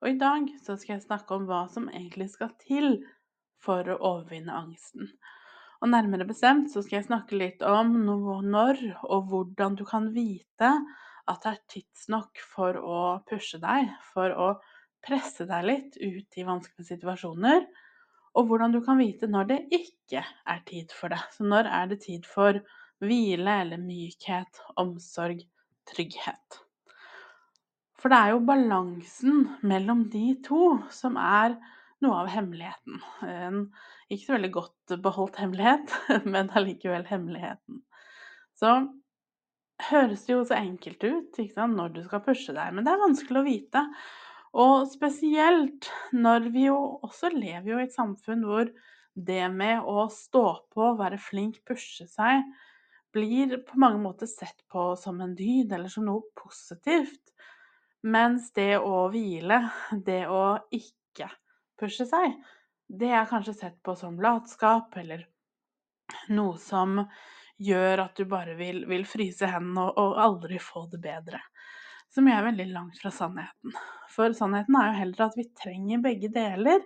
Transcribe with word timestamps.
Og 0.00 0.08
i 0.08 0.18
dag 0.20 0.48
så 0.64 0.78
skal 0.80 0.96
jeg 0.96 1.04
snakke 1.04 1.36
om 1.36 1.46
hva 1.48 1.66
som 1.72 1.90
egentlig 1.92 2.30
skal 2.32 2.54
til 2.62 2.94
for 3.60 3.84
å 3.84 3.98
overvinne 3.98 4.54
angsten. 4.56 5.10
Og 5.80 5.92
nærmere 5.92 6.28
bestemt 6.28 6.72
så 6.72 6.82
skal 6.84 6.98
jeg 7.00 7.08
snakke 7.08 7.38
litt 7.40 7.62
om 7.64 7.92
når 8.04 8.80
og 9.08 9.28
hvordan 9.30 9.76
du 9.76 9.84
kan 9.88 10.10
vite 10.14 10.72
at 11.30 11.44
det 11.44 11.52
er 11.52 11.60
tidsnok 11.74 12.40
for 12.42 12.76
å 12.80 13.00
pushe 13.28 13.60
deg, 13.62 13.92
for 14.12 14.32
å 14.32 14.48
presse 15.04 15.46
deg 15.48 15.68
litt 15.68 16.00
ut 16.00 16.40
i 16.40 16.46
vanskelige 16.48 16.94
situasjoner. 16.94 17.64
Og 18.36 18.48
hvordan 18.48 18.72
du 18.72 18.80
kan 18.84 19.00
vite 19.00 19.28
når 19.28 19.48
det 19.52 19.60
ikke 19.74 20.22
er 20.22 20.64
tid 20.68 20.92
for 20.96 21.12
det. 21.12 21.20
Så 21.34 21.44
når 21.48 21.68
er 21.68 21.92
det 21.92 22.02
tid 22.04 22.28
for 22.28 22.60
hvile 23.04 23.60
eller 23.64 23.80
mykhet, 23.80 24.60
omsorg, 24.80 25.44
trygghet. 25.88 26.60
For 28.00 28.12
det 28.12 28.18
er 28.18 28.32
jo 28.32 28.44
balansen 28.48 29.42
mellom 29.66 30.06
de 30.12 30.32
to 30.44 30.78
som 30.94 31.18
er 31.20 31.56
noe 32.00 32.22
av 32.22 32.30
hemmeligheten. 32.32 33.02
En 33.28 33.66
ikke 34.10 34.24
så 34.24 34.36
veldig 34.38 34.52
godt 34.54 34.94
beholdt 35.04 35.38
hemmelighet, 35.42 35.92
men 36.32 36.50
allikevel 36.56 37.04
hemmeligheten. 37.10 37.82
Så 38.56 38.72
høres 39.90 40.24
det 40.26 40.34
jo 40.34 40.40
så 40.48 40.58
enkelt 40.58 41.04
ut 41.04 41.38
når 41.70 41.94
du 41.94 42.02
skal 42.04 42.24
pushe 42.24 42.56
deg, 42.56 42.72
men 42.74 42.84
det 42.84 42.94
er 42.94 43.04
vanskelig 43.04 43.40
å 43.40 43.46
vite. 43.46 43.84
Og 44.60 44.88
spesielt 44.90 45.90
når 46.16 46.48
vi 46.54 46.66
jo 46.66 46.78
også 47.06 47.30
lever 47.32 47.70
jo 47.70 47.78
i 47.78 47.86
et 47.86 47.94
samfunn 47.94 48.42
hvor 48.48 48.72
det 49.14 49.44
med 49.52 49.86
å 49.86 50.08
stå 50.10 50.44
på, 50.72 50.94
være 50.98 51.20
flink, 51.20 51.60
pushe 51.68 52.06
seg, 52.10 52.42
blir 53.14 53.56
på 53.66 53.78
mange 53.82 54.00
måter 54.02 54.28
sett 54.30 54.62
på 54.70 54.92
som 54.98 55.20
en 55.22 55.34
dyd 55.38 55.72
eller 55.74 55.90
som 55.90 56.06
noe 56.06 56.26
positivt. 56.38 57.32
Mens 58.02 58.52
det 58.56 58.78
å 58.80 59.08
hvile, 59.12 59.58
det 59.92 60.22
å 60.32 60.56
ikke 60.72 61.28
pushe 61.80 62.06
seg, 62.08 62.38
det 62.88 63.10
er 63.12 63.28
kanskje 63.28 63.54
sett 63.58 63.76
på 63.84 63.94
som 63.98 64.16
latskap 64.20 64.96
eller 64.96 65.26
noe 66.32 66.56
som 66.58 67.02
gjør 67.60 68.06
at 68.06 68.16
du 68.16 68.24
bare 68.28 68.56
vil, 68.56 68.82
vil 68.88 69.04
fryse 69.06 69.46
hendene 69.46 69.84
og, 69.84 69.98
og, 70.00 70.16
aldri 70.24 70.60
få 70.62 70.86
det 70.90 71.02
bedre. 71.04 71.42
Som 72.10 72.26
er 72.32 72.42
veldig 72.42 72.66
langt 72.72 72.98
fra 72.98 73.12
sannheten. 73.14 73.76
For 74.10 74.32
sannheten 74.34 74.78
er 74.80 74.88
jo 74.88 74.98
heller 75.02 75.26
at 75.28 75.36
vi 75.38 75.46
trenger 75.60 76.02
begge 76.02 76.32
deler, 76.34 76.80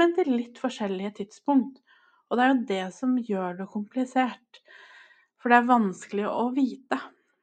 men 0.00 0.16
til 0.16 0.32
litt 0.32 0.58
forskjellige 0.58 1.12
tidspunkt. 1.20 1.78
Og 2.26 2.38
det 2.38 2.44
er 2.44 2.50
jo 2.54 2.64
det 2.72 2.84
som 2.96 3.12
gjør 3.20 3.60
det 3.60 3.68
komplisert. 3.70 4.62
For 5.38 5.52
det 5.52 5.60
er 5.60 5.68
vanskelig 5.68 6.26
å 6.26 6.48
vite. 6.56 6.98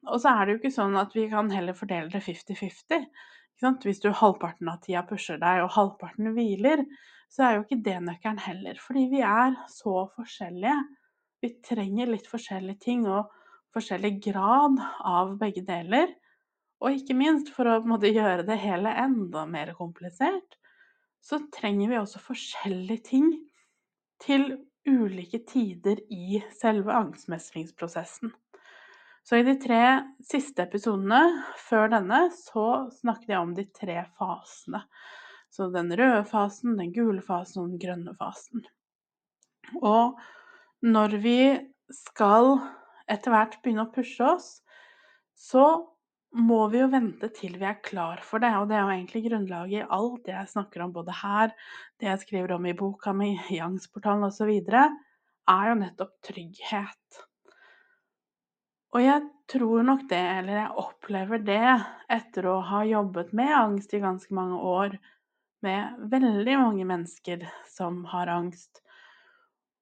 Og 0.08 0.18
så 0.22 0.32
er 0.32 0.44
det 0.44 0.54
jo 0.54 0.60
ikke 0.60 0.74
sånn 0.74 0.96
at 0.98 1.14
vi 1.14 1.28
kan 1.30 1.50
heller 1.52 1.76
fordele 1.78 2.10
det 2.10 2.22
50-50. 2.24 3.06
Hvis 3.84 4.00
du 4.02 4.08
halvparten 4.10 4.70
av 4.72 4.80
tida 4.82 5.04
pusher 5.06 5.38
deg, 5.38 5.60
og 5.62 5.74
halvparten 5.76 6.32
hviler, 6.34 6.82
så 7.30 7.46
er 7.46 7.54
jo 7.54 7.62
ikke 7.62 7.82
det 7.86 8.00
nøkkelen 8.02 8.40
heller. 8.42 8.80
Fordi 8.82 9.04
vi 9.12 9.22
er 9.26 9.54
så 9.70 10.08
forskjellige. 10.16 10.80
Vi 11.42 11.52
trenger 11.64 12.10
litt 12.10 12.26
forskjellige 12.30 12.82
ting 12.82 13.06
og 13.06 13.30
forskjellig 13.74 14.16
grad 14.24 14.82
av 15.06 15.36
begge 15.40 15.62
deler. 15.66 16.10
Og 16.82 16.98
ikke 16.98 17.14
minst, 17.14 17.52
for 17.54 17.70
å 17.70 17.78
måte, 17.86 18.10
gjøre 18.10 18.42
det 18.48 18.58
hele 18.58 18.90
enda 19.04 19.46
mer 19.46 19.70
komplisert, 19.78 20.58
så 21.22 21.38
trenger 21.54 21.92
vi 21.92 22.00
også 22.00 22.18
forskjellige 22.24 23.06
ting 23.06 23.30
til 24.22 24.48
ulike 24.88 25.44
tider 25.46 26.02
i 26.10 26.40
selve 26.58 26.90
angstmestringsprosessen. 26.98 28.32
Så 29.22 29.38
i 29.38 29.46
de 29.46 29.54
tre 29.62 29.82
siste 30.26 30.64
episodene 30.66 31.20
før 31.62 31.92
denne 31.92 32.24
så 32.34 32.88
snakket 32.98 33.34
jeg 33.34 33.42
om 33.42 33.52
de 33.54 33.66
tre 33.70 34.00
fasene. 34.18 34.82
Så 35.52 35.68
den 35.70 35.92
røde 35.94 36.24
fasen, 36.26 36.78
den 36.78 36.92
gule 36.94 37.22
fasen 37.22 37.62
og 37.62 37.72
den 37.72 37.82
grønne 37.82 38.16
fasen. 38.18 38.64
Og 39.78 40.18
når 40.82 41.16
vi 41.22 41.38
skal 41.92 42.56
etter 43.10 43.34
hvert 43.34 43.58
begynne 43.62 43.86
å 43.86 43.92
pushe 43.94 44.24
oss, 44.26 44.50
så 45.38 45.64
må 46.32 46.62
vi 46.72 46.80
jo 46.80 46.88
vente 46.92 47.28
til 47.36 47.58
vi 47.60 47.66
er 47.68 47.82
klar 47.84 48.22
for 48.24 48.42
det. 48.42 48.52
Og 48.58 48.70
det 48.70 48.78
er 48.78 48.86
jo 48.86 48.94
egentlig 48.94 49.24
grunnlaget 49.28 49.82
i 49.82 49.90
alt 49.98 50.22
det 50.26 50.34
jeg 50.34 50.52
snakker 50.54 50.86
om 50.86 50.94
både 50.94 51.14
her, 51.20 51.52
det 52.00 52.08
jeg 52.08 52.22
skriver 52.24 52.56
om 52.56 52.68
i 52.68 52.76
boka 52.76 53.12
mi, 53.16 53.34
i 53.52 53.60
Angstportalen 53.62 54.26
osv., 54.30 54.54
er 55.52 55.68
jo 55.68 55.76
nettopp 55.76 56.16
trygghet. 56.24 57.22
Og 58.92 59.00
jeg 59.00 59.22
tror 59.48 59.84
nok 59.88 60.04
det, 60.10 60.20
eller 60.20 60.58
jeg 60.58 60.78
opplever 60.82 61.40
det, 61.46 61.74
etter 62.12 62.48
å 62.50 62.58
ha 62.68 62.82
jobbet 62.84 63.32
med 63.36 63.52
angst 63.56 63.94
i 63.96 64.02
ganske 64.02 64.36
mange 64.36 64.58
år, 64.68 64.96
med 65.64 66.08
veldig 66.12 66.56
mange 66.60 66.84
mennesker 66.88 67.46
som 67.72 68.02
har 68.10 68.28
angst, 68.28 68.82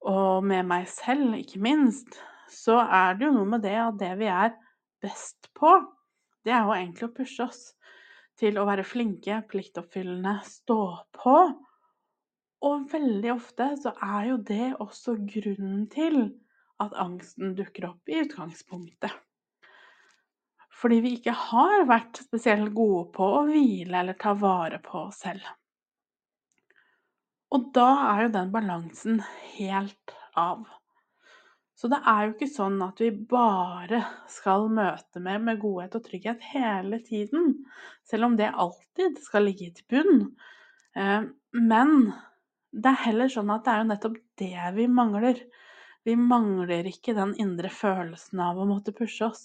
og 0.07 0.45
med 0.47 0.63
meg 0.69 0.87
selv, 0.89 1.35
ikke 1.37 1.59
minst, 1.61 2.21
så 2.51 2.79
er 2.85 3.17
det 3.17 3.27
jo 3.27 3.33
noe 3.35 3.49
med 3.51 3.65
det 3.65 3.75
at 3.81 3.99
det 3.99 4.13
vi 4.21 4.29
er 4.31 4.55
best 5.03 5.51
på, 5.57 5.73
det 6.45 6.53
er 6.55 6.63
jo 6.65 6.75
egentlig 6.77 7.09
å 7.09 7.15
pushe 7.15 7.45
oss 7.45 7.61
til 8.39 8.57
å 8.57 8.65
være 8.65 8.85
flinke, 8.87 9.41
pliktoppfyllende, 9.51 10.37
stå 10.47 10.81
på. 11.19 11.35
Og 12.65 12.87
veldig 12.89 13.33
ofte 13.33 13.67
så 13.81 13.91
er 14.05 14.31
jo 14.31 14.39
det 14.47 14.71
også 14.81 15.17
grunnen 15.19 15.85
til 15.91 16.23
at 16.81 16.97
angsten 16.99 17.55
dukker 17.57 17.91
opp 17.91 18.09
i 18.11 18.21
utgangspunktet. 18.23 19.13
Fordi 20.81 20.97
vi 21.03 21.15
ikke 21.19 21.33
har 21.37 21.85
vært 21.89 22.23
spesielt 22.25 22.73
gode 22.73 23.07
på 23.13 23.27
å 23.37 23.45
hvile 23.49 23.99
eller 24.01 24.17
ta 24.17 24.33
vare 24.33 24.81
på 24.81 25.03
oss 25.05 25.21
selv. 25.27 25.45
Og 27.51 27.67
da 27.75 27.89
er 28.13 28.25
jo 28.25 28.35
den 28.37 28.53
balansen 28.53 29.19
helt 29.57 30.15
av. 30.39 30.63
Så 31.77 31.89
det 31.91 31.97
er 32.07 32.27
jo 32.27 32.33
ikke 32.35 32.47
sånn 32.51 32.77
at 32.85 32.99
vi 33.01 33.09
bare 33.09 34.03
skal 34.29 34.67
møte 34.69 35.21
med, 35.23 35.41
med 35.47 35.59
godhet 35.61 35.95
og 35.97 36.03
trygghet 36.05 36.43
hele 36.51 36.99
tiden, 37.01 37.55
selv 38.05 38.29
om 38.29 38.35
det 38.37 38.51
alltid 38.53 39.17
skal 39.23 39.47
ligge 39.49 39.71
til 39.79 39.87
bunn. 39.89 40.19
Eh, 40.93 41.25
men 41.57 41.95
det 42.71 42.91
er 42.91 43.03
heller 43.07 43.31
sånn 43.33 43.49
at 43.51 43.65
det 43.65 43.73
er 43.73 43.81
jo 43.81 43.89
nettopp 43.89 44.19
det 44.39 44.67
vi 44.77 44.87
mangler. 45.01 45.41
Vi 46.07 46.15
mangler 46.17 46.87
ikke 46.89 47.13
den 47.17 47.35
indre 47.41 47.69
følelsen 47.69 48.41
av 48.41 48.57
å 48.57 48.67
måtte 48.69 48.93
pushe 48.95 49.27
oss. 49.27 49.43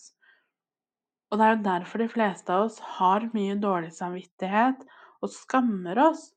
Og 1.31 1.41
det 1.41 1.47
er 1.47 1.57
jo 1.57 1.67
derfor 1.67 2.01
de 2.01 2.09
fleste 2.13 2.55
av 2.55 2.69
oss 2.69 2.79
har 2.97 3.27
mye 3.35 3.59
dårlig 3.61 3.93
samvittighet 3.97 4.87
og 5.21 5.33
skammer 5.35 6.01
oss 6.07 6.31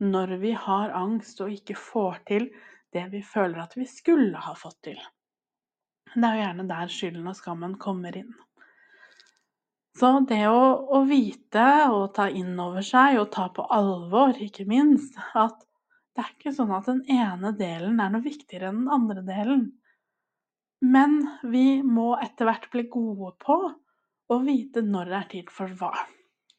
når 0.00 0.36
vi 0.40 0.54
har 0.56 0.94
angst 0.96 1.40
og 1.44 1.52
ikke 1.52 1.76
får 1.76 2.22
til 2.30 2.48
det 2.94 3.04
vi 3.12 3.20
føler 3.26 3.64
at 3.64 3.76
vi 3.76 3.88
skulle 3.90 4.40
ha 4.40 4.54
fått 4.56 4.78
til. 4.88 4.98
Det 6.14 6.24
er 6.24 6.38
jo 6.38 6.44
gjerne 6.44 6.68
der 6.70 6.92
skylden 6.92 7.28
og 7.28 7.36
skammen 7.36 7.76
kommer 7.82 8.16
inn. 8.16 8.32
Så 9.96 10.12
det 10.28 10.42
å, 10.48 10.60
å 10.92 11.02
vite 11.08 11.66
og 11.88 12.14
ta 12.16 12.28
inn 12.28 12.56
over 12.60 12.84
seg 12.84 13.18
og 13.20 13.30
ta 13.32 13.48
på 13.52 13.64
alvor, 13.72 14.36
ikke 14.40 14.68
minst, 14.68 15.16
at 15.34 15.65
det 16.16 16.22
er 16.24 16.32
ikke 16.32 16.54
sånn 16.56 16.72
at 16.72 16.86
den 16.88 17.02
ene 17.12 17.52
delen 17.58 18.00
er 18.00 18.12
noe 18.12 18.24
viktigere 18.24 18.70
enn 18.70 18.86
den 18.86 18.94
andre 18.94 19.24
delen. 19.26 19.66
Men 20.80 21.18
vi 21.44 21.82
må 21.84 22.14
etter 22.20 22.48
hvert 22.48 22.70
bli 22.72 22.86
gode 22.92 23.34
på 23.44 23.58
å 24.32 24.38
vite 24.42 24.82
når 24.84 25.12
det 25.12 25.18
er 25.18 25.30
tid 25.34 25.52
for 25.52 25.72
hva. 25.76 25.92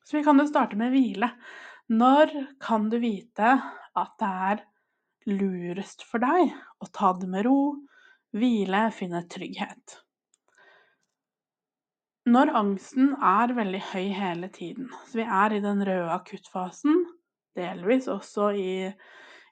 Så 0.05 0.19
vi 0.19 0.23
kan 0.25 0.39
jo 0.39 0.47
starte 0.47 0.77
med 0.79 0.93
hvile. 0.93 1.31
Når 1.89 2.33
kan 2.61 2.87
du 2.91 2.99
vite 3.01 3.57
at 3.97 4.13
det 4.21 4.31
er 4.51 4.65
lurest 5.27 6.05
for 6.07 6.23
deg 6.23 6.53
å 6.83 6.89
ta 6.93 7.11
det 7.17 7.27
med 7.31 7.47
ro, 7.47 7.59
hvile, 8.37 8.87
finne 8.95 9.23
trygghet. 9.31 9.97
Når 12.27 12.51
angsten 12.59 13.13
er 13.23 13.53
veldig 13.55 13.79
høy 13.93 14.07
hele 14.15 14.49
tiden, 14.51 14.89
så 15.07 15.21
vi 15.21 15.25
er 15.41 15.55
i 15.55 15.61
den 15.63 15.83
røde 15.87 16.11
akuttfasen, 16.11 17.05
delvis 17.55 18.09
også 18.11 18.51
i, 18.59 18.71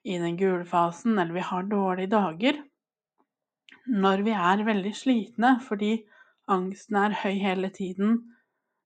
i 0.06 0.18
den 0.22 0.38
gule 0.38 0.66
fasen, 0.70 1.18
eller 1.18 1.34
vi 1.34 1.44
har 1.50 1.70
dårlige 1.70 2.14
dager 2.14 2.62
Når 3.86 4.22
vi 4.26 4.32
er 4.32 4.64
veldig 4.66 4.94
slitne 4.98 5.56
fordi 5.66 5.96
angsten 6.50 6.98
er 6.98 7.18
høy 7.24 7.38
hele 7.42 7.70
tiden, 7.74 8.18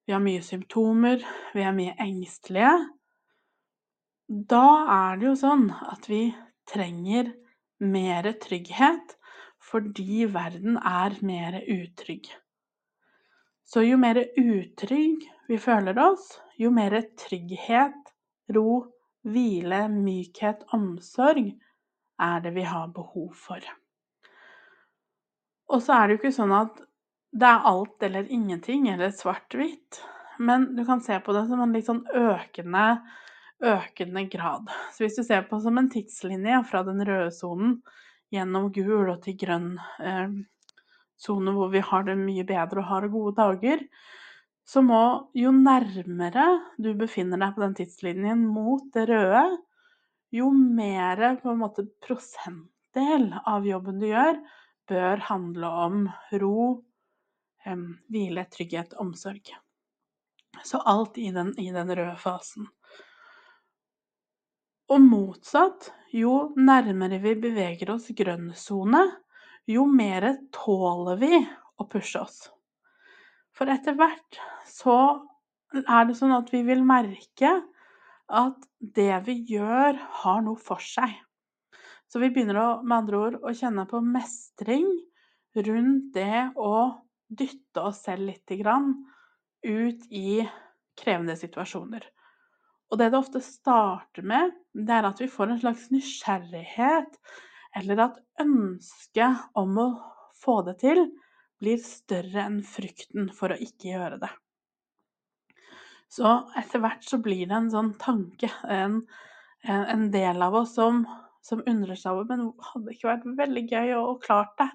vi 0.07 0.15
har 0.15 0.23
mye 0.23 0.41
symptomer, 0.43 1.23
vi 1.53 1.63
er 1.63 1.75
mye 1.75 1.95
engstelige, 2.03 2.73
da 4.29 4.65
er 4.95 5.19
det 5.19 5.27
jo 5.27 5.35
sånn 5.39 5.69
at 5.71 6.07
vi 6.09 6.23
trenger 6.69 7.31
mer 7.79 8.31
trygghet 8.43 9.15
fordi 9.69 10.25
verden 10.33 10.77
er 10.77 11.15
mer 11.25 11.59
utrygg. 11.61 12.29
Så 13.69 13.83
jo 13.85 13.99
mer 14.01 14.17
utrygg 14.37 15.25
vi 15.49 15.57
føler 15.61 15.97
oss, 16.01 16.39
jo 16.57 16.71
mer 16.73 16.95
trygghet, 17.17 18.13
ro, 18.55 18.79
hvile, 19.27 19.85
mykhet, 19.91 20.65
omsorg 20.75 21.51
er 22.19 22.43
det 22.43 22.53
vi 22.55 22.65
har 22.67 22.91
behov 22.95 23.31
for. 23.37 23.63
Og 25.69 25.83
så 25.85 25.95
er 25.95 26.07
det 26.07 26.15
jo 26.15 26.21
ikke 26.23 26.35
sånn 26.35 26.55
at 26.55 26.79
det 27.39 27.45
er 27.45 27.67
alt 27.69 28.03
eller 28.05 28.31
ingenting, 28.33 28.87
eller 28.89 29.13
svart-hvitt. 29.13 30.01
Men 30.41 30.71
du 30.75 30.85
kan 30.85 31.01
se 31.05 31.19
på 31.21 31.35
det 31.35 31.45
som 31.49 31.61
en 31.61 31.73
litt 31.75 31.87
sånn 31.89 32.05
økende, 32.15 32.85
økende 33.59 34.23
grad. 34.31 34.71
Så 34.95 35.03
hvis 35.03 35.19
du 35.19 35.23
ser 35.27 35.43
på 35.45 35.59
det 35.59 35.67
som 35.67 35.77
en 35.77 35.91
tidslinje 35.91 36.63
fra 36.69 36.81
den 36.87 37.03
røde 37.05 37.33
sonen 37.35 37.81
gjennom 38.33 38.69
gul 38.73 39.09
og 39.09 39.19
til 39.25 39.35
grønn 39.41 39.73
eh, 39.99 40.39
hvor 41.25 41.71
vi 41.73 41.81
har 41.83 42.05
det 42.07 42.15
mye 42.17 42.45
bedre 42.47 42.81
og 42.81 42.89
har 42.89 43.07
gode 43.11 43.35
dager, 43.37 43.83
så 44.69 44.83
må 44.85 45.03
jo 45.37 45.49
nærmere 45.55 46.45
du 46.77 46.91
befinner 46.97 47.41
deg 47.41 47.55
på 47.55 47.63
den 47.63 47.75
tidslinjen 47.79 48.43
mot 48.45 48.85
det 48.93 49.07
røde, 49.09 49.45
jo 50.35 50.51
mer 50.53 51.39
på 51.41 51.49
en 51.49 51.61
måte 51.63 51.87
prosentdel 52.05 53.31
av 53.49 53.65
jobben 53.65 53.97
du 54.01 54.05
gjør, 54.11 54.37
bør 54.89 55.23
handle 55.25 55.71
om 55.85 56.03
ro, 56.41 56.59
hvile, 57.65 58.45
trygghet, 58.53 58.93
omsorg. 59.01 59.49
Så 60.65 60.81
alt 60.85 61.17
i 61.17 61.31
den, 61.33 61.55
i 61.57 61.71
den 61.73 61.89
røde 61.89 62.17
fasen. 62.21 62.69
Og 64.89 65.01
motsatt, 65.05 65.91
jo 66.13 66.51
nærmere 66.57 67.19
vi 67.21 67.35
beveger 67.41 67.93
oss 67.93 68.09
grønn 68.17 68.53
sone, 68.57 69.01
jo 69.69 69.85
mer 69.85 70.31
tåler 70.53 71.19
vi 71.21 71.43
å 71.77 71.85
pushe 71.89 72.21
oss. 72.21 72.39
For 73.53 73.69
etter 73.69 73.97
hvert 73.99 74.39
så 74.79 74.97
er 75.75 76.07
det 76.07 76.17
sånn 76.17 76.33
at 76.35 76.49
vi 76.53 76.63
vil 76.67 76.81
merke 76.87 77.51
at 78.29 78.65
det 78.79 79.13
vi 79.25 79.39
gjør, 79.49 79.97
har 80.21 80.41
noe 80.45 80.59
for 80.61 80.81
seg. 80.83 81.11
Så 82.09 82.21
vi 82.21 82.31
begynner 82.33 82.57
å, 82.57 82.69
med 82.81 83.03
andre 83.03 83.19
ord 83.19 83.37
å 83.45 83.53
kjenne 83.53 83.85
på 83.89 84.01
mestring 84.05 84.87
rundt 85.57 86.13
det 86.15 86.49
å 86.57 86.73
dytte 87.29 87.83
oss 87.85 88.03
selv 88.05 88.31
lite 88.31 88.57
grann 88.61 88.93
ut 89.65 90.05
i 90.09 90.41
krevende 90.99 91.35
situasjoner. 91.37 92.05
Og 92.89 92.97
det 92.97 93.11
det 93.13 93.19
ofte 93.19 93.41
starter 93.45 94.25
med, 94.25 94.55
det 94.73 94.95
er 94.95 95.05
at 95.05 95.21
vi 95.21 95.29
får 95.29 95.53
en 95.53 95.61
slags 95.61 95.89
nysgjerrighet 95.93 97.19
eller 97.77 98.05
at 98.07 98.21
ønsket 98.41 99.49
om 99.59 99.77
å 99.77 99.89
få 100.41 100.61
det 100.65 100.79
til 100.81 101.03
blir 101.61 101.81
større 101.83 102.47
enn 102.47 102.61
frykten 102.65 103.29
for 103.35 103.53
å 103.53 103.59
ikke 103.61 103.91
gjøre 103.91 104.17
det. 104.23 104.31
Så 106.09 106.29
etter 106.57 106.81
hvert 106.81 107.05
så 107.05 107.19
blir 107.21 107.45
det 107.45 107.55
en 107.55 107.71
sånn 107.71 107.93
tanke, 108.01 108.49
en, 108.65 109.03
en 109.69 110.05
del 110.13 110.41
av 110.41 110.57
oss 110.63 110.73
som, 110.77 111.03
som 111.45 111.61
undrer 111.69 111.99
seg 111.99 112.15
over 112.15 112.29
Men 112.31 112.47
hadde 112.71 112.87
det 112.87 112.95
ikke 112.97 113.11
vært 113.11 113.27
veldig 113.43 113.65
gøy 113.69 113.97
å 113.99 114.05
klart 114.23 114.55
det? 114.61 114.69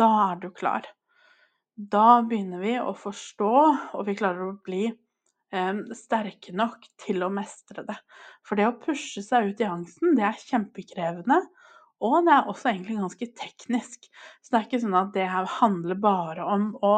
Da 0.00 0.10
er 0.28 0.42
du 0.42 0.50
klar. 0.52 0.84
Da 1.80 2.20
begynner 2.28 2.60
vi 2.60 2.74
å 2.76 2.92
forstå, 2.92 3.52
og 3.96 4.02
vi 4.04 4.16
klarer 4.18 4.50
å 4.50 4.58
bli 4.66 4.82
eh, 4.90 5.80
sterke 5.96 6.52
nok 6.52 6.84
til 7.00 7.24
å 7.24 7.32
mestre 7.32 7.86
det. 7.88 7.96
For 8.44 8.60
det 8.60 8.68
å 8.68 8.76
pushe 8.82 9.24
seg 9.24 9.48
ut 9.48 9.64
i 9.64 9.68
angsten, 9.70 10.12
det 10.18 10.26
er 10.28 10.44
kjempekrevende. 10.44 11.40
Og 12.04 12.20
det 12.26 12.36
er 12.36 12.52
også 12.52 12.70
egentlig 12.70 13.00
ganske 13.00 13.30
teknisk. 13.36 14.06
Så 14.40 14.52
det 14.52 14.60
er 14.60 14.68
ikke 14.68 14.82
sånn 14.84 15.00
at 15.00 15.16
det 15.16 15.26
her 15.32 15.48
handler 15.60 16.00
bare 16.00 16.44
om 16.48 16.70
å 16.84 16.94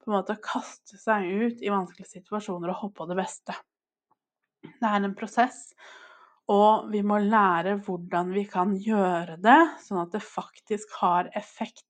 på 0.00 0.10
en 0.10 0.16
måte 0.18 0.38
kaste 0.42 0.98
seg 1.00 1.26
ut 1.28 1.64
i 1.64 1.72
vanskelige 1.72 2.18
situasjoner 2.18 2.72
og 2.72 2.84
håpe 2.84 3.00
på 3.02 3.08
det 3.10 3.18
beste. 3.20 3.56
Det 4.64 4.86
er 4.88 5.00
en 5.04 5.16
prosess, 5.16 5.70
og 6.50 6.90
vi 6.90 7.02
må 7.06 7.20
lære 7.22 7.76
hvordan 7.84 8.32
vi 8.34 8.44
kan 8.50 8.74
gjøre 8.74 9.38
det, 9.42 9.60
sånn 9.84 10.02
at 10.02 10.16
det 10.16 10.22
faktisk 10.24 10.96
har 11.00 11.30
effekt. 11.38 11.86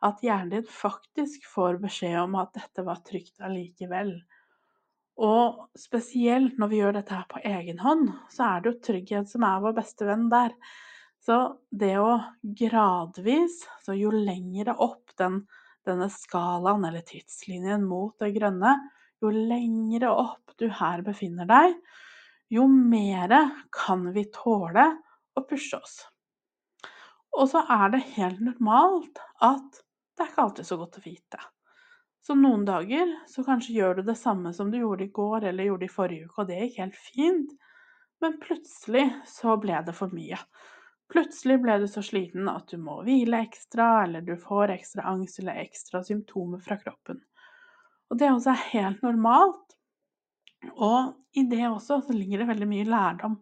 At 0.00 0.22
hjernen 0.24 0.54
din 0.54 0.68
faktisk 0.68 1.44
får 1.50 1.80
beskjed 1.82 2.22
om 2.22 2.38
at 2.40 2.54
dette 2.56 2.84
var 2.86 3.02
trygt 3.04 3.42
allikevel. 3.44 4.14
Og 5.20 5.66
spesielt 5.76 6.56
når 6.60 6.70
vi 6.70 6.78
gjør 6.80 6.96
dette 6.96 7.16
her 7.18 7.26
på 7.28 7.42
egen 7.44 7.82
hånd, 7.82 8.06
så 8.32 8.46
er 8.46 8.62
det 8.62 8.70
jo 8.70 8.84
trygghet 8.86 9.28
som 9.28 9.44
er 9.44 9.60
vår 9.64 9.74
beste 9.76 10.08
venn 10.08 10.30
der. 10.32 10.54
Så 11.20 11.36
det 11.68 11.98
å 12.00 12.14
gradvis, 12.40 13.58
så 13.84 13.92
jo 13.98 14.12
lengre 14.14 14.72
opp 14.80 15.12
den, 15.20 15.42
denne 15.88 16.08
skalaen 16.12 16.84
eller 16.86 17.04
tidslinjen 17.06 17.84
mot 17.88 18.16
det 18.20 18.32
grønne, 18.36 18.74
jo 19.20 19.32
lengre 19.34 20.10
opp 20.12 20.54
du 20.60 20.68
her 20.80 21.02
befinner 21.04 21.48
deg, 21.48 21.76
jo 22.50 22.66
mer 22.70 23.32
kan 23.74 24.08
vi 24.14 24.26
tåle 24.34 24.86
å 25.36 25.44
pushe 25.46 25.78
oss. 25.78 26.00
Og 27.38 27.46
så 27.52 27.62
er 27.70 27.92
det 27.92 28.02
helt 28.16 28.40
normalt 28.42 29.20
at 29.44 29.80
det 30.16 30.24
er 30.24 30.32
ikke 30.32 30.44
alltid 30.44 30.68
så 30.68 30.78
godt 30.80 30.98
å 30.98 31.04
vite. 31.04 31.40
Så 32.26 32.36
noen 32.36 32.66
dager 32.68 33.12
så 33.30 33.44
kanskje 33.46 33.76
gjør 33.78 34.00
du 34.00 34.02
det 34.10 34.18
samme 34.20 34.52
som 34.52 34.68
du 34.70 34.80
gjorde 34.80 35.06
i 35.06 35.14
går 35.14 35.46
eller 35.50 35.70
gjorde 35.70 35.86
i 35.86 35.92
forrige 35.92 36.26
uke, 36.28 36.42
og 36.42 36.50
det 36.50 36.58
gikk 36.64 36.80
helt 36.82 36.98
fint. 37.00 37.54
Men 38.20 38.36
plutselig 38.42 39.06
så 39.30 39.56
ble 39.62 39.78
det 39.86 39.94
for 39.96 40.12
mye. 40.12 40.36
Plutselig 41.10 41.56
ble 41.62 41.76
du 41.82 41.88
så 41.90 42.02
sliten 42.06 42.46
at 42.50 42.70
du 42.70 42.78
må 42.78 43.00
hvile 43.02 43.40
ekstra, 43.42 44.04
eller 44.04 44.22
du 44.22 44.36
får 44.38 44.76
ekstra 44.76 45.08
angst 45.10 45.40
eller 45.42 45.58
ekstra 45.64 46.04
symptomer 46.06 46.62
fra 46.62 46.78
kroppen. 46.78 47.18
Og 48.10 48.18
det 48.18 48.30
også 48.30 48.52
er 48.52 48.66
helt 48.72 49.02
normalt. 49.02 49.76
Og 50.76 51.14
i 51.34 51.46
det 51.50 51.64
også 51.66 52.00
så 52.06 52.14
ligger 52.14 52.42
det 52.42 52.50
veldig 52.50 52.68
mye 52.70 52.86
lærdom. 52.86 53.38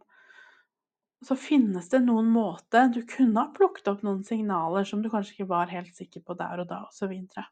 Så 1.25 1.35
finnes 1.41 1.89
det 1.91 2.01
noen 2.05 2.29
måter 2.31 2.93
du 2.95 3.03
kunne 3.09 3.43
ha 3.43 3.53
plukket 3.53 3.91
opp 3.91 4.05
noen 4.07 4.23
signaler 4.25 4.87
som 4.87 5.03
du 5.03 5.11
kanskje 5.11 5.35
ikke 5.35 5.51
var 5.51 5.73
helt 5.73 5.97
sikker 5.97 6.23
på 6.25 6.37
der 6.39 6.63
og 6.63 6.69
da, 6.71 6.85
osv. 6.87 7.01
Så, 7.01 7.11
videre. 7.11 7.45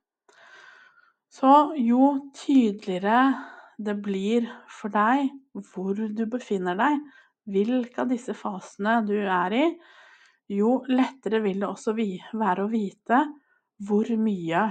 så 1.35 1.53
jo 1.83 2.11
tydeligere 2.37 3.21
det 3.77 3.97
blir 4.01 4.47
for 4.73 4.93
deg 4.95 5.29
hvor 5.75 5.99
du 5.99 6.25
befinner 6.31 6.79
deg, 6.79 7.01
hvilke 7.51 8.05
av 8.05 8.13
disse 8.13 8.33
fasene 8.39 9.01
du 9.07 9.17
er 9.19 9.57
i, 9.57 9.67
jo 10.53 10.81
lettere 10.89 11.41
vil 11.45 11.63
det 11.63 11.69
også 11.69 11.95
være 11.97 12.65
å 12.65 12.71
vite 12.71 13.23
hvor 13.87 14.11
mye 14.21 14.63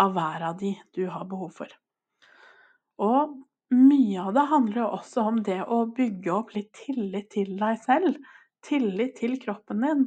av 0.00 0.14
hver 0.14 0.46
av 0.50 0.56
de 0.58 0.72
du 0.94 1.04
har 1.06 1.26
behov 1.30 1.52
for. 1.60 1.70
Og 3.04 3.34
mye 3.74 4.22
av 4.22 4.34
det 4.36 4.46
handler 4.50 4.80
jo 4.82 4.88
også 4.98 5.26
om 5.30 5.42
det 5.46 5.60
å 5.62 5.84
bygge 5.96 6.32
opp 6.34 6.54
litt 6.54 6.72
tillit 6.84 7.30
til 7.34 7.54
deg 7.60 7.78
selv, 7.82 8.18
tillit 8.64 9.16
til 9.18 9.36
kroppen 9.42 9.84
din. 9.84 10.06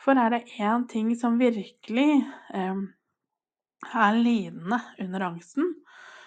For 0.00 0.18
er 0.20 0.34
det 0.34 0.60
én 0.60 0.86
ting 0.90 1.14
som 1.16 1.38
virkelig 1.40 2.24
eh, 2.54 2.80
er 3.94 4.18
lidende 4.18 4.80
under 5.00 5.28
angsten, 5.30 5.74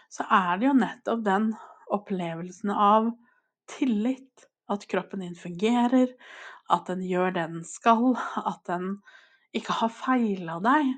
så 0.10 0.26
er 0.32 0.58
det 0.58 0.70
jo 0.70 0.76
nettopp 0.78 1.24
den 1.26 1.50
opplevelsen 1.94 2.72
av 2.72 3.12
tillit. 3.70 4.48
At 4.72 4.86
kroppen 4.92 5.24
din 5.24 5.38
fungerer, 5.38 6.12
at 6.74 6.90
den 6.90 7.04
gjør 7.08 7.32
det 7.36 7.46
den 7.54 7.64
skal, 7.68 8.18
at 8.52 8.64
den 8.68 8.98
ikke 9.56 9.78
har 9.80 9.94
feila 9.94 10.58
deg. 10.64 10.94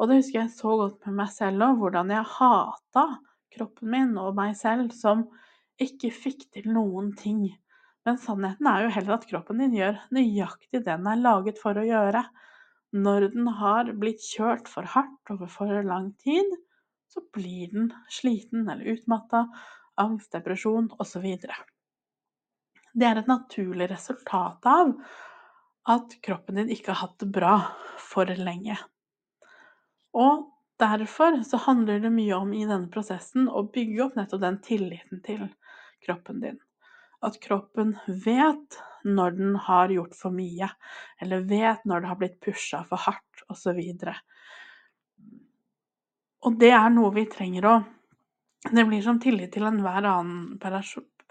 Og 0.00 0.08
det 0.08 0.22
husker 0.22 0.40
jeg 0.42 0.54
så 0.54 0.76
godt 0.80 1.06
med 1.06 1.18
meg 1.20 1.32
selv 1.34 1.66
òg, 1.66 1.80
hvordan 1.82 2.12
jeg 2.14 2.30
hata 2.38 3.06
kroppen 3.52 3.90
min 3.92 4.14
og 4.20 4.36
meg 4.38 4.54
selv 4.56 4.94
som 4.96 5.26
ikke 5.82 6.12
fikk 6.14 6.46
til 6.54 6.70
noen 6.72 7.12
ting. 7.18 7.44
Men 8.06 8.18
sannheten 8.18 8.66
er 8.66 8.86
jo 8.86 8.94
heller 8.96 9.18
at 9.18 9.28
kroppen 9.28 9.60
din 9.62 9.76
gjør 9.76 10.00
nøyaktig 10.14 10.80
det 10.80 10.86
den 10.88 11.10
er 11.10 11.20
laget 11.20 11.60
for 11.62 11.78
å 11.78 11.84
gjøre. 11.86 12.24
Når 12.92 13.28
den 13.34 13.48
har 13.60 13.92
blitt 13.96 14.24
kjørt 14.24 14.68
for 14.68 14.88
hardt 14.94 15.32
over 15.32 15.48
for 15.52 15.84
lang 15.86 16.10
tid, 16.24 16.48
så 17.12 17.22
blir 17.32 17.70
den 17.72 17.92
sliten 18.12 18.66
eller 18.66 18.96
utmatta, 18.96 19.46
angst, 20.00 20.32
depresjon 20.32 20.90
osv. 21.00 21.28
Det 22.92 23.08
er 23.08 23.20
et 23.20 23.30
naturlig 23.30 23.88
resultat 23.90 24.66
av 24.68 24.92
at 25.92 26.16
kroppen 26.22 26.60
din 26.60 26.72
ikke 26.72 26.92
har 26.92 27.06
hatt 27.06 27.18
det 27.22 27.30
bra 27.34 27.54
for 28.00 28.28
lenge. 28.38 28.76
Og 30.12 30.44
derfor 30.82 31.40
så 31.48 31.60
handler 31.64 32.02
det 32.02 32.12
mye 32.12 32.36
om 32.36 32.52
i 32.54 32.66
denne 32.66 32.90
prosessen 32.92 33.48
å 33.48 33.64
bygge 33.72 34.04
opp 34.04 34.18
nettopp 34.18 34.42
den 34.44 34.60
tilliten 34.64 35.22
til 35.24 35.46
kroppen 36.04 36.42
din. 36.44 36.60
At 37.22 37.38
kroppen 37.42 37.96
vet 38.06 38.78
når 39.06 39.38
den 39.38 39.56
har 39.56 39.90
gjort 39.94 40.14
for 40.18 40.34
mye, 40.34 40.68
eller 41.22 41.46
vet 41.48 41.84
når 41.88 42.02
det 42.02 42.10
har 42.10 42.20
blitt 42.20 42.40
pusha 42.44 42.82
for 42.86 43.02
hardt, 43.02 43.44
osv. 43.50 43.78
Og, 46.42 46.58
det 46.58 46.72
er 46.74 46.90
noe 46.94 47.12
vi 47.14 47.26
trenger 47.30 47.66
å 47.66 47.74
Det 48.62 48.84
blir 48.86 49.02
som 49.02 49.18
tillit 49.18 49.50
til 49.54 49.64
enhver 49.66 50.04
annen 50.06 50.58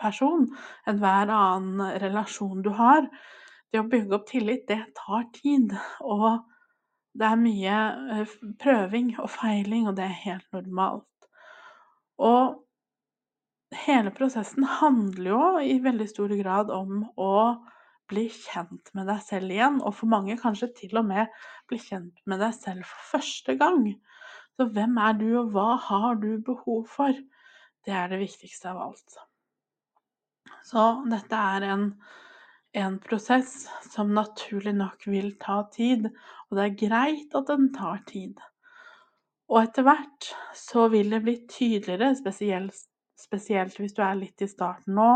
person, 0.01 0.47
enhver 0.89 1.31
annen 1.31 1.99
relasjon 2.01 2.63
du 2.65 2.71
har. 2.77 3.07
Det 3.71 3.79
å 3.79 3.87
bygge 3.87 4.17
opp 4.17 4.27
tillit, 4.29 4.65
det 4.67 4.81
tar 4.97 5.29
tid. 5.37 5.75
Og 6.03 6.41
det 7.17 7.27
er 7.27 7.39
mye 7.39 7.77
eh, 8.17 8.35
prøving 8.61 9.13
og 9.19 9.31
feiling, 9.31 9.87
og 9.87 9.97
det 9.99 10.07
er 10.07 10.21
helt 10.25 10.47
normalt. 10.55 11.07
Og 12.21 12.59
hele 13.85 14.11
prosessen 14.15 14.67
handler 14.79 15.31
jo 15.31 15.43
i 15.63 15.79
veldig 15.83 16.07
stor 16.09 16.33
grad 16.41 16.71
om 16.73 17.05
å 17.19 17.33
bli 18.11 18.27
kjent 18.31 18.91
med 18.97 19.07
deg 19.07 19.21
selv 19.23 19.53
igjen, 19.55 19.79
og 19.79 19.95
for 19.95 20.11
mange 20.11 20.35
kanskje 20.39 20.71
til 20.81 20.99
og 20.99 21.07
med 21.07 21.31
bli 21.71 21.79
kjent 21.79 22.19
med 22.27 22.43
deg 22.43 22.55
selv 22.57 22.87
for 22.87 23.13
første 23.15 23.55
gang. 23.59 23.85
Så 24.59 24.67
hvem 24.75 24.97
er 24.99 25.15
du, 25.19 25.29
og 25.39 25.53
hva 25.55 25.69
har 25.87 26.19
du 26.19 26.33
behov 26.45 26.83
for? 26.91 27.15
Det 27.87 27.95
er 27.95 28.11
det 28.11 28.19
viktigste 28.21 28.73
av 28.73 28.81
alt. 28.89 29.21
Så 30.65 30.85
dette 31.09 31.37
er 31.55 31.65
en, 31.71 31.87
en 32.77 32.99
prosess 33.01 33.65
som 33.91 34.13
naturlig 34.15 34.75
nok 34.77 35.07
vil 35.09 35.33
ta 35.41 35.63
tid, 35.73 36.07
og 36.49 36.57
det 36.57 36.67
er 36.67 36.79
greit 36.85 37.35
at 37.37 37.49
den 37.49 37.71
tar 37.75 38.03
tid. 38.09 38.39
Og 39.51 39.59
etter 39.65 39.83
hvert 39.83 40.31
så 40.55 40.87
vil 40.93 41.11
det 41.11 41.23
bli 41.25 41.35
tydeligere, 41.49 42.13
spesielt, 42.15 42.77
spesielt 43.19 43.75
hvis 43.79 43.95
du 43.97 44.01
er 44.05 44.15
litt 44.19 44.41
i 44.43 44.47
starten 44.49 44.95
nå, 44.95 45.09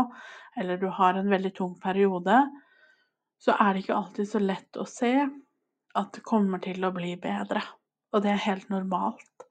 eller 0.60 0.80
du 0.80 0.90
har 0.92 1.16
en 1.16 1.30
veldig 1.32 1.54
tung 1.56 1.74
periode, 1.80 2.42
så 3.40 3.56
er 3.60 3.72
det 3.72 3.84
ikke 3.84 3.96
alltid 3.96 4.28
så 4.28 4.40
lett 4.42 4.80
å 4.80 4.86
se 4.88 5.14
at 5.96 6.12
det 6.12 6.24
kommer 6.26 6.60
til 6.64 6.84
å 6.84 6.92
bli 6.92 7.14
bedre. 7.20 7.62
Og 8.12 8.24
det 8.24 8.32
er 8.32 8.44
helt 8.46 8.68
normalt. 8.72 9.46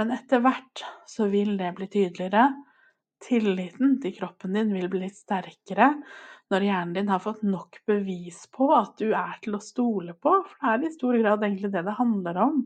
Men 0.00 0.12
etter 0.14 0.40
hvert 0.44 0.84
så 1.08 1.28
vil 1.32 1.56
det 1.60 1.72
bli 1.76 1.88
tydeligere. 1.92 2.48
Tilliten 3.22 3.98
til 4.02 4.14
kroppen 4.16 4.56
din 4.56 4.72
vil 4.74 4.88
bli 4.92 5.08
sterkere 5.12 5.92
når 6.52 6.66
hjernen 6.66 6.96
din 6.96 7.08
har 7.08 7.22
fått 7.22 7.44
nok 7.46 7.78
bevis 7.88 8.44
på 8.52 8.68
at 8.76 8.98
du 9.00 9.14
er 9.16 9.38
til 9.44 9.56
å 9.56 9.62
stole 9.62 10.14
på. 10.14 10.34
For 10.48 10.58
det 10.60 10.72
er 10.72 10.90
i 10.90 10.96
stor 10.96 11.18
grad 11.22 11.46
egentlig 11.46 11.72
det 11.72 11.84
det 11.86 11.96
handler 11.96 12.40
om. 12.44 12.58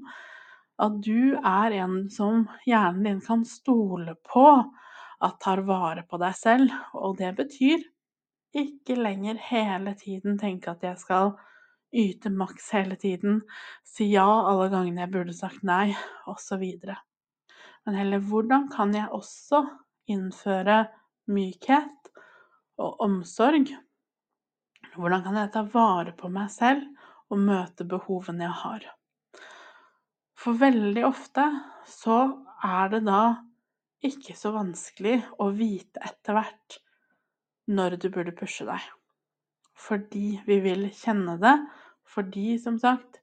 At 0.82 0.96
du 1.04 1.36
er 1.38 1.76
en 1.78 2.00
som 2.12 2.48
hjernen 2.66 3.04
din 3.06 3.20
kan 3.24 3.44
stole 3.48 4.16
på 4.26 4.48
at 5.24 5.38
tar 5.40 5.62
vare 5.68 6.02
på 6.08 6.18
deg 6.20 6.34
selv. 6.36 6.74
Og 6.98 7.16
det 7.20 7.30
betyr 7.38 7.84
ikke 8.56 8.96
lenger 8.98 9.38
hele 9.50 9.94
tiden 9.98 10.40
tenke 10.40 10.72
at 10.72 10.84
jeg 10.84 10.98
skal 11.00 11.36
yte 11.96 12.30
maks 12.34 12.70
hele 12.74 12.96
tiden, 13.00 13.40
si 13.86 14.10
ja 14.10 14.26
alle 14.26 14.68
gangene 14.72 15.04
jeg 15.04 15.12
burde 15.14 15.34
sagt 15.36 15.62
nei, 15.64 15.94
osv. 16.28 16.64
Men 17.86 17.96
heller 17.96 18.24
hvordan 18.26 18.66
kan 18.72 18.92
jeg 18.96 19.08
også 19.14 19.62
innføre 20.10 20.84
mykhet 21.32 22.10
og 22.82 23.00
omsorg? 23.04 23.72
Hvordan 24.96 25.24
kan 25.24 25.38
jeg 25.40 25.52
ta 25.54 25.64
vare 25.72 26.14
på 26.16 26.30
meg 26.32 26.52
selv 26.52 26.86
og 27.32 27.42
møte 27.42 27.84
behovene 27.88 28.46
jeg 28.46 28.58
har? 28.62 28.86
For 30.36 30.58
veldig 30.60 31.04
ofte 31.08 31.46
så 31.88 32.20
er 32.64 32.92
det 32.92 33.02
da 33.08 33.22
ikke 34.06 34.36
så 34.38 34.52
vanskelig 34.54 35.18
å 35.42 35.50
vite 35.56 36.02
etter 36.04 36.36
hvert 36.36 36.78
når 37.66 37.96
du 38.00 38.10
burde 38.14 38.34
pushe 38.36 38.66
deg. 38.68 38.82
Fordi 39.76 40.38
vi 40.46 40.60
vil 40.64 40.86
kjenne 40.94 41.36
det, 41.40 41.56
fordi, 42.06 42.54
som 42.62 42.78
sagt, 42.80 43.20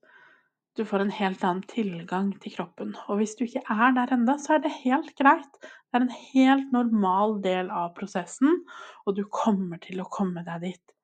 du 0.75 0.85
får 0.85 1.03
en 1.03 1.13
helt 1.13 1.43
annen 1.45 1.65
tilgang 1.69 2.31
til 2.41 2.55
kroppen. 2.55 2.95
Og 3.07 3.19
hvis 3.19 3.35
du 3.37 3.43
ikke 3.45 3.61
er 3.69 3.93
der 3.93 4.13
ennå, 4.15 4.37
så 4.41 4.55
er 4.55 4.63
det 4.63 4.73
helt 4.79 5.11
greit. 5.19 5.59
Det 5.61 5.99
er 5.99 6.05
en 6.05 6.15
helt 6.33 6.71
normal 6.73 7.37
del 7.43 7.69
av 7.69 7.91
prosessen, 7.97 8.63
og 9.05 9.17
du 9.17 9.23
kommer 9.29 9.81
til 9.83 10.01
å 10.01 10.09
komme 10.09 10.45
deg 10.47 10.65
dit 10.65 10.95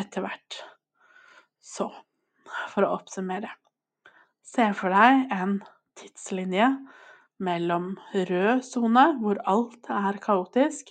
etter 0.00 0.24
hvert. 0.24 0.62
Så, 1.60 1.90
for 2.72 2.86
å 2.86 2.94
oppsummere 2.98 3.52
Se 4.52 4.64
for 4.76 4.92
deg 4.92 5.30
en 5.32 5.54
tidslinje 5.96 6.66
mellom 7.40 7.94
rød 8.12 8.64
sone, 8.66 9.04
hvor 9.22 9.38
alt 9.48 9.88
er 9.88 10.18
kaotisk, 10.20 10.90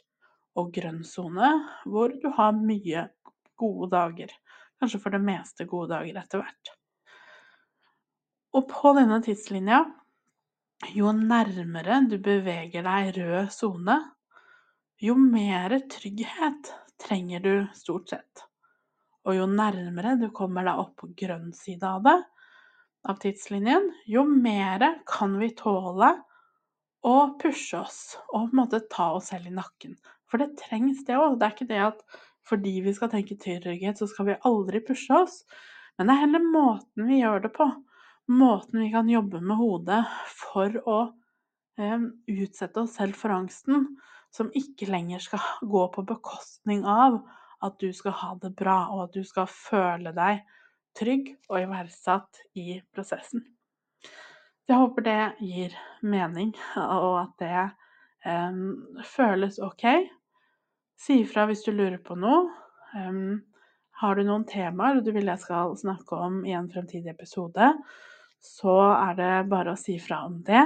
og 0.57 0.71
grønn 0.75 1.03
sone, 1.07 1.51
hvor 1.85 2.15
du 2.23 2.29
har 2.37 2.55
mye 2.57 3.05
gode 3.59 3.91
dager. 3.93 4.33
Kanskje 4.81 5.01
for 5.03 5.13
det 5.13 5.21
meste 5.23 5.67
gode 5.69 5.91
dager 5.93 6.17
etter 6.23 6.41
hvert. 6.41 6.73
Og 8.51 8.67
på 8.67 8.91
denne 8.97 9.21
tidslinja, 9.23 9.83
jo 10.91 11.11
nærmere 11.15 12.01
du 12.09 12.17
beveger 12.23 12.83
deg 12.83 13.11
rød 13.15 13.51
sone, 13.53 13.97
jo 15.01 15.15
mer 15.17 15.77
trygghet 15.91 16.71
trenger 17.01 17.43
du 17.45 17.53
stort 17.77 18.11
sett. 18.11 18.43
Og 19.25 19.37
jo 19.37 19.45
nærmere 19.47 20.17
du 20.19 20.27
kommer 20.35 20.65
deg 20.67 20.81
opp 20.81 20.97
på 20.99 21.11
grønn 21.21 21.51
side 21.55 21.87
av 21.87 22.03
det, 22.05 22.17
av 23.07 23.21
tidslinjen, 23.21 23.87
jo 24.05 24.25
mer 24.27 24.83
kan 25.09 25.37
vi 25.41 25.49
tåle 25.57 26.11
å 27.07 27.15
pushe 27.41 27.79
oss 27.79 28.01
og 28.29 28.49
på 28.49 28.51
en 28.51 28.59
måte 28.59 28.81
ta 28.91 29.07
oss 29.15 29.31
selv 29.31 29.49
i 29.49 29.55
nakken. 29.55 29.95
For 30.29 30.41
det 30.41 30.53
trengs, 30.59 31.01
det 31.07 31.17
òg. 31.17 31.39
Det 31.39 31.47
er 31.47 31.55
ikke 31.55 31.69
det 31.71 31.79
at 31.85 32.03
fordi 32.47 32.75
vi 32.85 32.93
skal 32.93 33.09
tenke 33.11 33.37
trygghet, 33.39 33.97
så 33.97 34.07
skal 34.09 34.27
vi 34.29 34.41
aldri 34.47 34.83
pushe 34.85 35.15
oss. 35.17 35.41
Men 35.97 36.09
det 36.09 36.15
er 36.15 36.23
heller 36.25 36.45
måten 36.45 37.07
vi 37.09 37.21
gjør 37.21 37.45
det 37.45 37.53
på. 37.57 37.67
Måten 38.31 38.79
vi 38.79 38.91
kan 38.93 39.09
jobbe 39.09 39.41
med 39.43 39.57
hodet 39.59 40.01
for 40.31 40.75
å 40.87 40.97
eh, 41.79 42.03
utsette 42.31 42.79
oss 42.79 42.95
selv 42.95 43.17
for 43.19 43.33
angsten, 43.35 43.89
som 44.31 44.51
ikke 44.55 44.87
lenger 44.87 45.19
skal 45.19 45.67
gå 45.67 45.81
på 45.91 46.05
bekostning 46.07 46.85
av 46.87 47.19
at 47.65 47.75
du 47.83 47.89
skal 47.93 48.15
ha 48.21 48.29
det 48.41 48.53
bra, 48.55 48.77
og 48.93 49.09
at 49.09 49.17
du 49.17 49.25
skal 49.27 49.49
føle 49.51 50.13
deg 50.15 50.45
trygg 50.97 51.33
og 51.49 51.59
iverksatt 51.59 52.41
i 52.55 52.79
prosessen. 52.93 53.43
Jeg 54.69 54.79
håper 54.79 55.05
det 55.05 55.19
gir 55.43 55.75
mening, 55.99 56.53
og 56.79 57.17
at 57.25 57.33
det 57.43 57.63
um, 58.31 58.61
føles 59.03 59.59
ok. 59.59 59.87
Si 60.95 61.23
ifra 61.25 61.47
hvis 61.49 61.65
du 61.65 61.73
lurer 61.73 61.99
på 61.99 62.15
noe. 62.15 62.45
Um, 62.95 63.41
har 64.01 64.15
du 64.15 64.23
noen 64.25 64.47
temaer 64.49 65.01
du 65.03 65.11
vil 65.13 65.27
jeg 65.29 65.43
skal 65.43 65.75
snakke 65.77 66.17
om 66.17 66.39
i 66.47 66.55
en 66.57 66.69
fremtidig 66.71 67.11
episode, 67.11 67.73
så 68.41 68.75
er 68.95 69.17
det 69.19 69.33
bare 69.51 69.75
å 69.75 69.79
si 69.79 69.97
fra 70.01 70.23
om 70.27 70.41
det. 70.45 70.63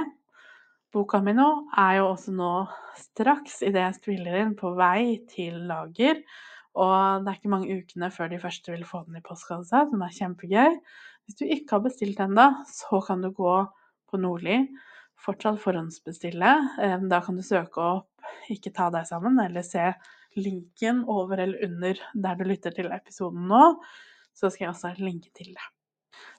Boka 0.94 1.20
mi 1.20 1.34
nå 1.36 1.46
er 1.76 1.98
jo 1.98 2.10
også 2.14 2.32
nå 2.32 2.50
straks, 2.96 3.60
idet 3.66 3.82
jeg 3.82 3.98
spiller 3.98 4.38
inn, 4.40 4.54
på 4.56 4.72
vei 4.78 5.20
til 5.28 5.58
lager. 5.68 6.22
Og 6.76 7.24
det 7.24 7.32
er 7.32 7.38
ikke 7.38 7.52
mange 7.52 7.76
ukene 7.80 8.10
før 8.12 8.30
de 8.32 8.40
første 8.40 8.72
vil 8.72 8.84
få 8.88 9.02
den 9.06 9.18
i 9.20 9.24
postkassa, 9.24 9.86
som 9.90 10.04
er 10.04 10.16
kjempegøy. 10.16 10.80
Hvis 11.26 11.38
du 11.40 11.44
ikke 11.44 11.76
har 11.76 11.84
bestilt 11.84 12.20
ennå, 12.22 12.48
så 12.70 13.00
kan 13.04 13.24
du 13.24 13.30
gå 13.34 13.54
på 14.08 14.20
Nordli. 14.20 14.60
Fortsatt 15.24 15.60
forhåndsbestille. 15.62 16.52
Da 17.10 17.22
kan 17.24 17.36
du 17.36 17.44
søke 17.44 17.80
opp 17.80 18.12
'Ikke 18.50 18.72
ta 18.74 18.90
deg 18.90 19.06
sammen' 19.06 19.40
eller 19.44 19.62
se 19.62 19.92
linken 20.36 21.04
over 21.08 21.38
eller 21.38 21.64
under 21.64 21.94
der 22.14 22.34
du 22.36 22.44
lytter 22.44 22.70
til 22.70 22.92
episoden 22.92 23.48
nå, 23.48 23.80
så 24.34 24.50
skal 24.50 24.66
jeg 24.66 24.74
også 24.74 24.94
linke 24.98 25.30
til 25.34 25.54
det. 25.54 25.75